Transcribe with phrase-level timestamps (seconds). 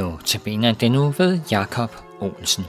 [0.00, 1.90] Nu tabiner den nu ved Jakob
[2.20, 2.64] Olsen.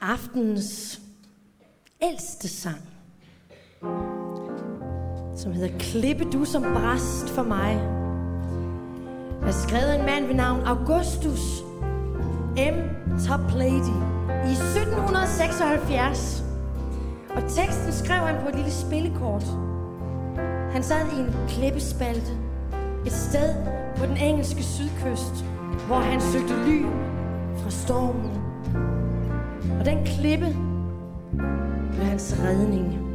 [0.00, 1.00] Aftens
[2.02, 2.80] ældste sang,
[5.36, 7.74] som hedder Klippe du som bræst for mig,
[9.42, 11.65] er skrevet af en mand ved navn Augustus
[12.56, 12.74] M.
[13.28, 13.96] Toplady
[14.46, 16.44] i 1776.
[17.36, 19.44] Og teksten skrev han på et lille spillekort.
[20.72, 22.32] Han sad i en klippespalte
[23.06, 23.54] et sted
[23.96, 25.44] på den engelske sydkyst,
[25.86, 26.82] hvor han søgte ly
[27.56, 28.42] fra stormen.
[29.78, 30.56] Og den klippe
[31.92, 33.05] blev hans redning.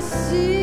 [0.00, 0.59] Fra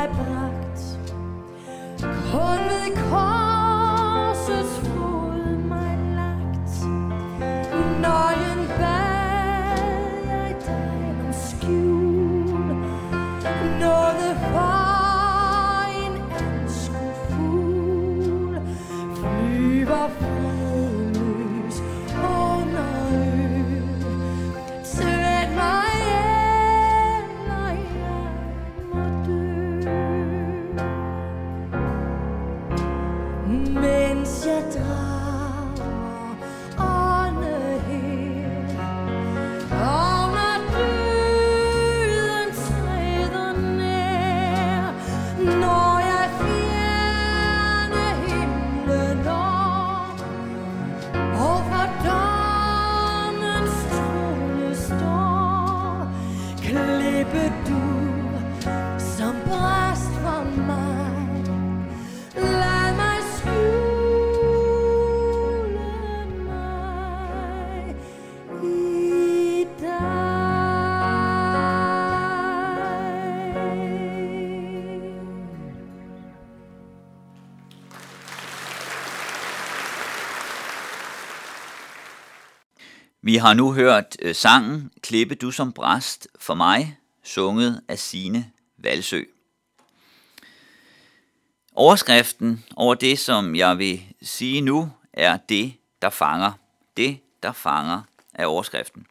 [0.00, 0.98] til dig bragt
[2.00, 3.39] Kun ved korsets
[57.30, 57.80] klippe du
[58.98, 61.44] som bræst for mig.
[62.34, 63.90] Lad mig skjule
[66.44, 67.94] mig
[68.62, 70.40] i dig.
[83.22, 88.50] Vi har nu hørt øh, sangen Klippe du som bræst for mig, sunget af Sine
[88.78, 89.22] Valsø.
[91.74, 96.52] Overskriften over det, som jeg vil sige nu, er det, der fanger.
[96.96, 98.02] Det, der fanger,
[98.34, 99.06] er overskriften.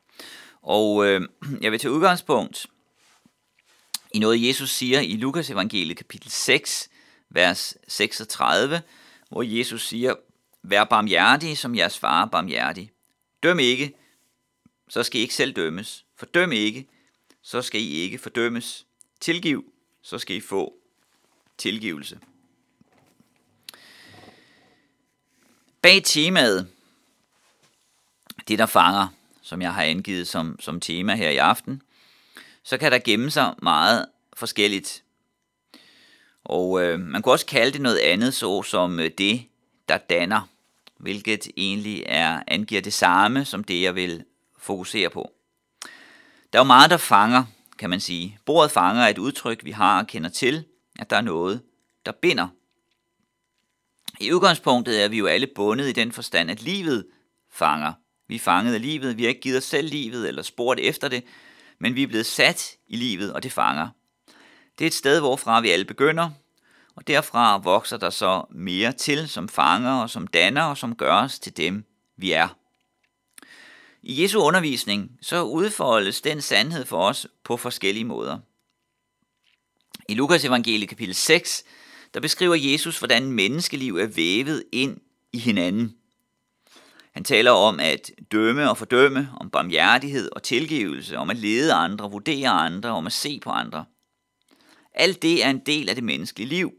[0.61, 1.21] Og øh,
[1.61, 2.67] jeg vil tage udgangspunkt
[4.13, 6.89] i noget, Jesus siger i Lukas evangeliet kapitel 6,
[7.29, 8.81] vers 36,
[9.29, 10.15] hvor Jesus siger,
[10.63, 12.91] Vær barmhjertige, som jeres far er barmhjertig.
[13.43, 13.93] Døm ikke,
[14.89, 16.05] så skal I ikke selv dømmes.
[16.15, 16.87] Fordøm ikke,
[17.49, 18.85] så skal I ikke fordømmes.
[19.19, 20.73] Tilgiv, så skal I få
[21.57, 22.19] tilgivelse.
[25.81, 26.67] Bag temaet,
[28.47, 29.07] det der fanger,
[29.41, 31.81] som jeg har angivet som, som tema her i aften,
[32.63, 35.03] så kan der gemme sig meget forskelligt.
[36.43, 39.45] Og øh, man kan også kalde det noget andet, så som øh, det,
[39.87, 40.49] der danner,
[40.97, 44.23] hvilket egentlig er angiver det samme som det, jeg vil
[44.57, 45.33] fokusere på.
[46.53, 47.43] Der er jo meget, der fanger,
[47.79, 48.39] kan man sige.
[48.45, 50.65] Bordet fanger er et udtryk, vi har og kender til,
[50.99, 51.61] at der er noget,
[52.05, 52.47] der binder.
[54.19, 57.05] I udgangspunktet er vi jo alle bundet i den forstand, at livet
[57.51, 57.93] fanger.
[58.27, 61.07] Vi er fanget af livet, vi har ikke givet os selv livet eller spurgt efter
[61.07, 61.23] det,
[61.79, 63.89] men vi er blevet sat i livet, og det fanger.
[64.79, 66.29] Det er et sted, hvorfra vi alle begynder,
[66.95, 71.13] og derfra vokser der så mere til, som fanger og som danner og som gør
[71.13, 71.85] os til dem,
[72.17, 72.47] vi er.
[74.01, 78.39] I Jesu undervisning så udfoldes den sandhed for os på forskellige måder.
[80.09, 81.63] I Lukas evangeliet kapitel 6,
[82.13, 84.97] der beskriver Jesus, hvordan menneskeliv er vævet ind
[85.33, 85.95] i hinanden.
[87.11, 92.11] Han taler om at dømme og fordømme, om barmhjertighed og tilgivelse, om at lede andre,
[92.11, 93.85] vurdere andre, om at se på andre.
[94.93, 96.71] Alt det er en del af det menneskelige liv.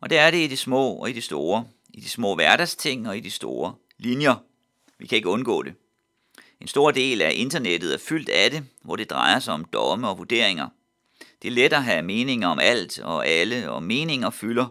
[0.00, 3.08] Og det er det i de små og i de store, i de små hverdagsting
[3.08, 4.34] og i de store linjer.
[4.98, 5.74] Vi kan ikke undgå det.
[6.60, 10.08] En stor del af internettet er fyldt af det, hvor det drejer sig om domme
[10.08, 10.68] og vurderinger.
[11.42, 14.66] Det er let at have meninger om alt og alle, og meninger fylder.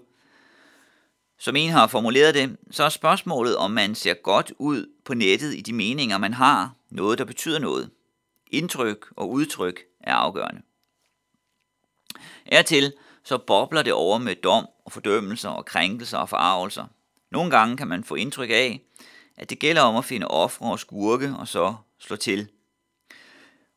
[1.39, 5.53] Som en har formuleret det, så er spørgsmålet, om man ser godt ud på nettet
[5.53, 7.89] i de meninger, man har, noget, der betyder noget.
[8.51, 10.61] Indtryk og udtryk er afgørende.
[12.45, 12.93] Ertil
[13.23, 16.85] så bobler det over med dom og fordømmelser og krænkelser og forarvelser.
[17.31, 18.81] Nogle gange kan man få indtryk af,
[19.37, 22.47] at det gælder om at finde ofre og skurke og så slå til.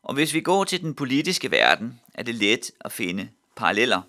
[0.03, 4.01] Og hvis vi går til den politiske verden, er det let at finde paralleller.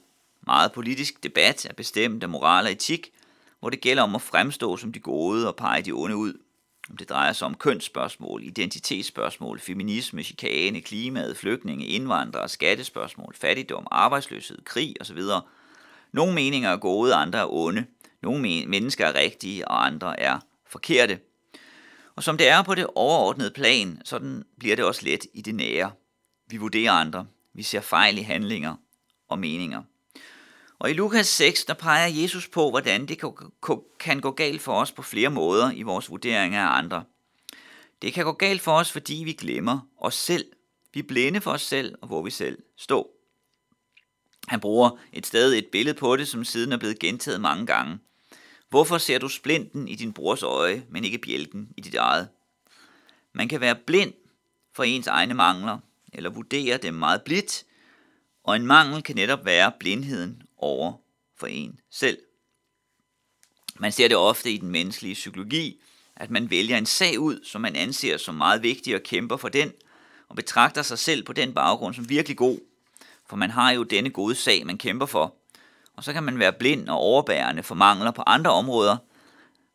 [0.46, 3.10] Meget politisk debat er bestemt af moral og etik,
[3.60, 6.34] hvor det gælder om at fremstå som de gode og pege de onde ud.
[6.90, 14.58] Om det drejer sig om kønsspørgsmål, identitetsspørgsmål, feminisme, chikane, klimaet, flygtninge, indvandrere, skattespørgsmål, fattigdom, arbejdsløshed,
[14.64, 15.20] krig osv.
[16.12, 17.84] Nogle meninger er gode, andre er onde.
[18.22, 21.18] Nogle mennesker er rigtige, og andre er forkerte.
[22.18, 25.54] Og som det er på det overordnede plan, sådan bliver det også let i det
[25.54, 25.92] nære.
[26.50, 27.26] Vi vurderer andre.
[27.54, 28.76] Vi ser fejl i handlinger
[29.28, 29.82] og meninger.
[30.78, 33.18] Og i Lukas 6, der peger Jesus på, hvordan det
[34.00, 37.04] kan gå galt for os på flere måder i vores vurderinger af andre.
[38.02, 40.46] Det kan gå galt for os, fordi vi glemmer os selv.
[40.94, 43.10] Vi er blinde for os selv og hvor vi selv står.
[44.48, 47.98] Han bruger et sted et billede på det, som siden er blevet gentaget mange gange.
[48.68, 52.28] Hvorfor ser du splinten i din brors øje, men ikke bjælken i dit eget?
[53.32, 54.12] Man kan være blind
[54.72, 55.78] for ens egne mangler,
[56.12, 57.64] eller vurdere dem meget blidt,
[58.44, 60.92] og en mangel kan netop være blindheden over
[61.36, 62.18] for en selv.
[63.78, 65.80] Man ser det ofte i den menneskelige psykologi,
[66.16, 69.48] at man vælger en sag ud, som man anser som meget vigtig og kæmper for
[69.48, 69.72] den,
[70.28, 72.58] og betragter sig selv på den baggrund som virkelig god,
[73.26, 75.38] for man har jo denne gode sag, man kæmper for.
[75.98, 78.96] Og så kan man være blind og overbærende for mangler på andre områder,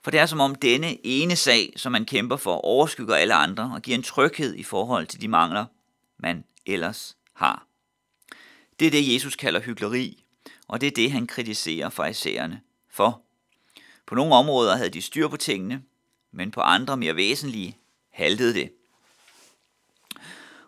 [0.03, 3.71] for det er som om denne ene sag, som man kæmper for, overskygger alle andre
[3.75, 5.65] og giver en tryghed i forhold til de mangler,
[6.17, 7.67] man ellers har.
[8.79, 10.23] Det er det, Jesus kalder hyggeleri,
[10.67, 12.61] og det er det, han kritiserer farisæerne
[12.91, 13.21] for.
[14.07, 15.83] På nogle områder havde de styr på tingene,
[16.31, 17.77] men på andre mere væsentlige
[18.11, 18.71] haltede det.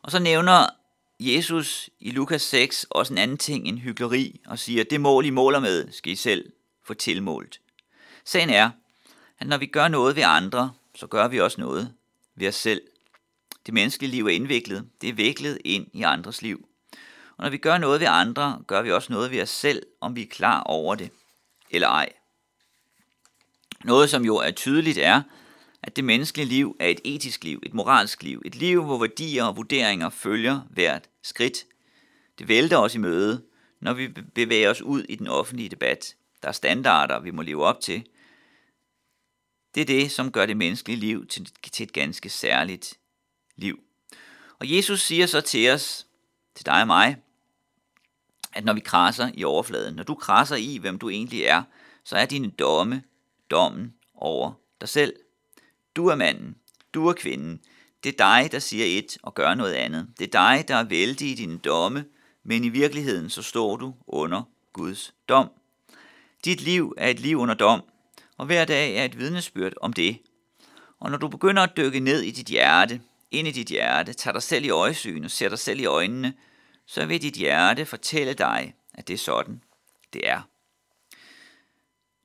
[0.01, 0.67] Og så nævner
[1.19, 5.29] Jesus i Lukas 6 også en anden ting end hyggeleri og siger, det mål I
[5.29, 6.51] måler med, skal I selv
[6.83, 7.61] få tilmålt.
[8.25, 8.69] Sagen er,
[9.39, 11.93] at når vi gør noget ved andre, så gør vi også noget
[12.35, 12.81] ved os selv.
[13.65, 14.89] Det menneskelige liv er indviklet.
[15.01, 16.67] Det er viklet ind i andres liv.
[17.37, 20.15] Og når vi gør noget ved andre, gør vi også noget ved os selv, om
[20.15, 21.09] vi er klar over det
[21.71, 22.09] eller ej.
[23.83, 25.21] Noget, som jo er tydeligt, er,
[25.83, 29.43] at det menneskelige liv er et etisk liv, et moralsk liv, et liv, hvor værdier
[29.43, 31.65] og vurderinger følger hvert skridt.
[32.39, 33.43] Det vælter os i møde,
[33.79, 36.15] når vi bevæger os ud i den offentlige debat.
[36.43, 38.05] Der er standarder, vi må leve op til.
[39.75, 41.49] Det er det, som gør det menneskelige liv til,
[41.81, 42.99] et ganske særligt
[43.55, 43.79] liv.
[44.59, 46.07] Og Jesus siger så til os,
[46.55, 47.17] til dig og mig,
[48.53, 51.63] at når vi krasser i overfladen, når du krasser i, hvem du egentlig er,
[52.03, 53.03] så er dine domme
[53.51, 55.13] dommen over dig selv.
[55.95, 56.55] Du er manden,
[56.93, 57.59] du er kvinden.
[58.03, 60.07] Det er dig, der siger et og gør noget andet.
[60.19, 62.05] Det er dig, der er vældig i dine domme,
[62.43, 65.49] men i virkeligheden så står du under Guds dom.
[66.45, 67.81] Dit liv er et liv under dom,
[68.37, 70.19] og hver dag er et vidnesbyrd om det.
[70.99, 74.33] Og når du begynder at dykke ned i dit hjerte, ind i dit hjerte, tager
[74.33, 76.33] dig selv i øjesyn og ser dig selv i øjnene,
[76.85, 79.63] så vil dit hjerte fortælle dig, at det er sådan,
[80.13, 80.41] det er.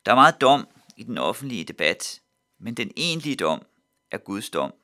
[0.07, 2.21] Der er meget dom i den offentlige debat,
[2.61, 3.63] men den egentlige dom
[4.11, 4.75] er Guds dom.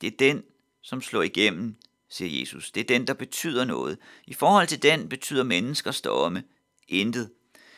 [0.00, 0.42] Det er den,
[0.82, 1.76] som slår igennem,
[2.08, 2.70] siger Jesus.
[2.70, 3.98] Det er den, der betyder noget.
[4.26, 6.44] I forhold til den betyder menneskers domme
[6.88, 7.30] intet.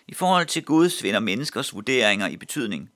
[0.08, 2.90] I forhold til Guds vinder menneskers vurderinger i betydning.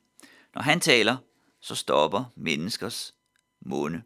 [0.54, 1.16] Når han taler,
[1.60, 3.14] så stopper menneskers
[3.60, 4.02] munde.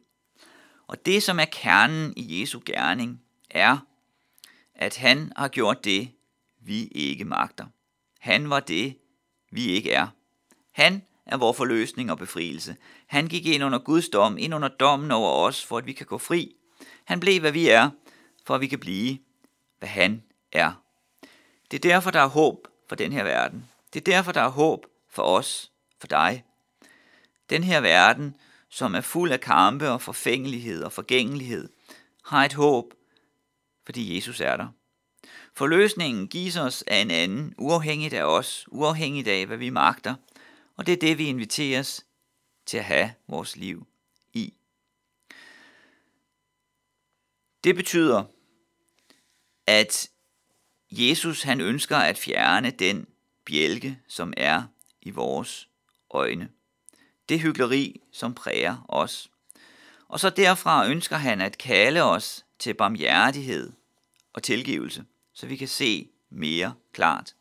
[0.86, 3.78] Og det, som er kernen i Jesu gerning, er,
[4.74, 6.12] at han har gjort det,
[6.60, 7.66] vi ikke magter.
[8.18, 8.98] Han var det,
[9.50, 10.08] vi ikke er.
[10.72, 12.76] Han er vores forløsning og befrielse.
[13.06, 16.06] Han gik ind under Guds dom, ind under dommen over os, for at vi kan
[16.06, 16.54] gå fri.
[17.04, 17.90] Han blev, hvad vi er,
[18.46, 19.18] for at vi kan blive,
[19.78, 20.72] hvad han er.
[21.70, 23.68] Det er derfor, der er håb for den her verden.
[23.92, 26.44] Det er derfor, der er håb for os, for dig.
[27.50, 28.36] Den her verden,
[28.68, 31.68] som er fuld af kampe og forfængelighed og forgængelighed,
[32.24, 32.94] har et håb,
[33.84, 34.68] fordi Jesus er der.
[35.54, 40.14] Forløsningen gives os af en anden, uafhængigt af os, uafhængigt af, hvad vi magter,
[40.76, 42.06] og det er det, vi inviteres
[42.66, 43.86] til at have vores liv
[44.32, 44.54] i.
[47.64, 48.24] Det betyder,
[49.66, 50.10] at
[50.90, 53.06] Jesus han ønsker at fjerne den
[53.44, 54.62] bjælke, som er
[55.02, 55.68] i vores
[56.10, 56.48] øjne.
[57.28, 59.30] Det hyggeleri, som præger os.
[60.08, 63.72] Og så derfra ønsker han at kalde os til barmhjertighed
[64.32, 67.34] og tilgivelse, så vi kan se mere klart.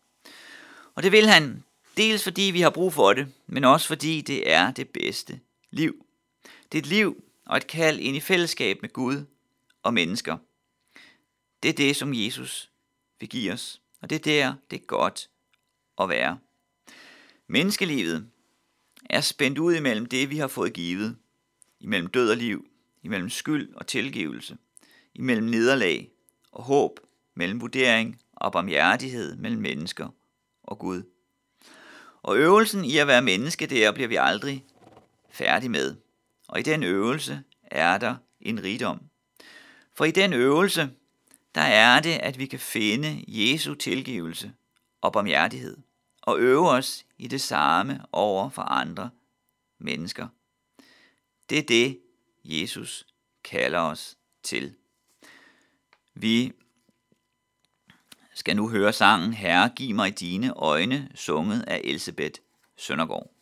[0.95, 1.64] Og det vil han
[1.97, 5.39] dels fordi vi har brug for det, men også fordi det er det bedste
[5.71, 6.05] liv.
[6.71, 9.25] Det er et liv og et kald ind i fællesskab med Gud
[9.83, 10.37] og mennesker.
[11.63, 12.71] Det er det, som Jesus
[13.19, 15.29] vil give os, og det er der, det er godt
[16.01, 16.37] at være.
[17.47, 18.29] Menneskelivet
[19.09, 21.17] er spændt ud imellem det, vi har fået givet,
[21.79, 22.67] imellem død og liv,
[23.03, 24.57] imellem skyld og tilgivelse,
[25.13, 26.11] imellem nederlag
[26.51, 26.99] og håb,
[27.35, 30.09] mellem vurdering og barmhjertighed mellem mennesker
[30.63, 31.03] og Gud.
[32.25, 34.65] Og øvelsen i at være menneske, det er, bliver vi aldrig
[35.29, 35.95] færdig med.
[36.47, 39.01] Og i den øvelse er der en rigdom.
[39.93, 40.89] For i den øvelse,
[41.55, 44.53] der er det, at vi kan finde Jesu tilgivelse
[45.01, 45.77] og barmhjertighed,
[46.21, 49.09] og øve os i det samme over for andre
[49.79, 50.27] mennesker.
[51.49, 51.99] Det er det,
[52.45, 53.07] Jesus
[53.43, 54.75] kalder os til.
[56.13, 56.51] Vi
[58.35, 62.39] skal nu høre sangen Herre, giv mig dine øjne, sunget af Elisabeth
[62.77, 63.34] Søndergaard.